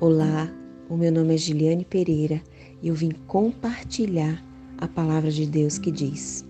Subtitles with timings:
[0.00, 0.48] Olá,
[0.88, 2.40] o meu nome é Giliane Pereira
[2.80, 4.40] e eu vim compartilhar
[4.76, 6.44] a palavra de Deus que diz: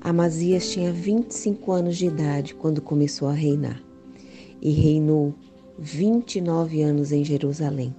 [0.00, 3.78] Amazias tinha 25 anos de idade quando começou a reinar
[4.62, 5.34] e reinou
[5.78, 7.94] 29 anos em Jerusalém.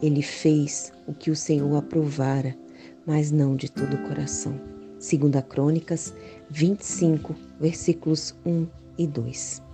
[0.00, 2.56] Ele fez o que o Senhor aprovara,
[3.04, 4.54] mas não de todo o coração.
[5.00, 6.14] Segunda Crônicas
[6.48, 8.68] 25, versículos 1
[8.98, 9.71] e 2.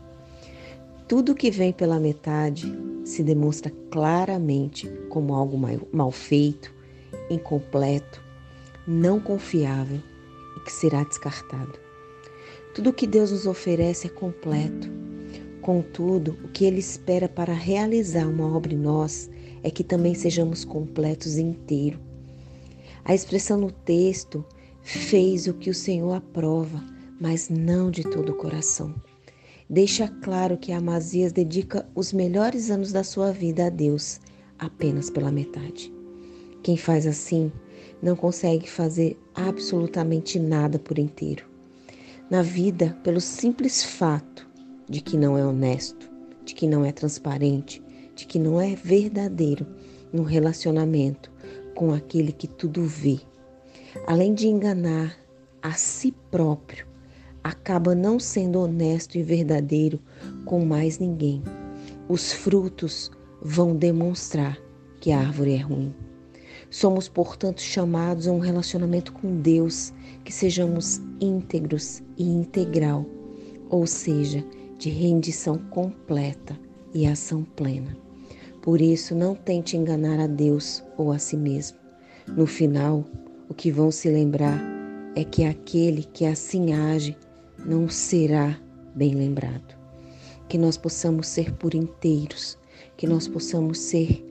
[1.09, 2.71] Tudo que vem pela metade
[3.03, 5.59] se demonstra claramente como algo
[5.91, 6.71] mal feito,
[7.31, 8.23] incompleto,
[8.87, 10.03] não confiável
[10.55, 11.79] e que será descartado.
[12.75, 14.87] Tudo que Deus nos oferece é completo.
[15.63, 19.31] Contudo, o que Ele espera para realizar uma obra em nós
[19.63, 22.01] é que também sejamos completos e inteiros.
[23.03, 24.45] A expressão no texto
[24.83, 26.85] fez o que o Senhor aprova,
[27.19, 28.95] mas não de todo o coração
[29.69, 34.21] deixa claro que Amazias dedica os melhores anos da sua vida a Deus
[34.59, 35.93] apenas pela metade.
[36.63, 37.53] Quem faz assim
[38.03, 41.45] não consegue fazer absolutamente nada por inteiro.
[42.31, 44.49] Na vida, pelo simples fato
[44.89, 46.11] de que não é honesto,
[46.45, 47.83] de que não é transparente,
[48.15, 49.67] de que não é verdadeiro
[50.13, 51.31] no relacionamento
[51.75, 53.21] com aquele que tudo vê.
[54.07, 55.17] Além de enganar
[55.63, 56.88] a si próprio,
[57.49, 59.99] acaba não sendo honesto e verdadeiro
[60.45, 61.43] com mais ninguém.
[62.07, 64.59] Os frutos vão demonstrar
[65.01, 65.95] que a árvore é ruim.
[66.71, 73.07] Somos, portanto, chamados a um relacionamento com Deus que sejamos íntegros e integral,
[73.71, 74.45] ou seja,
[74.77, 76.59] de rendição completa
[76.93, 77.97] e ação plena.
[78.61, 81.79] Por isso, não tente enganar a Deus ou a si mesmo.
[82.27, 83.07] No final,
[83.49, 84.61] o que vão se lembrar
[85.17, 87.17] é que aquele que assim age
[87.65, 88.59] não será
[88.95, 89.77] bem lembrado.
[90.49, 92.59] Que nós possamos ser por inteiros,
[92.97, 94.25] que nós possamos ser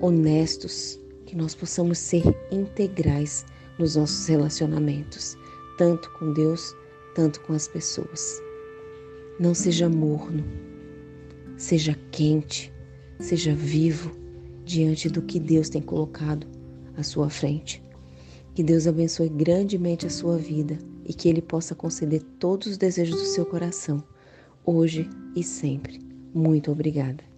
[0.00, 3.44] honestos, que nós possamos ser integrais
[3.78, 5.36] nos nossos relacionamentos,
[5.76, 6.74] tanto com Deus,
[7.14, 8.40] tanto com as pessoas.
[9.38, 10.44] Não seja morno,
[11.56, 12.72] seja quente,
[13.18, 14.10] seja vivo
[14.64, 16.46] diante do que Deus tem colocado
[16.96, 17.82] à sua frente.
[18.54, 23.20] Que Deus abençoe grandemente a sua vida e que Ele possa conceder todos os desejos
[23.20, 24.02] do seu coração,
[24.64, 26.00] hoje e sempre.
[26.34, 27.31] Muito obrigada.